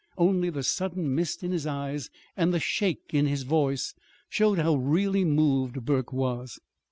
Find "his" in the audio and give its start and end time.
1.51-1.67, 3.27-3.43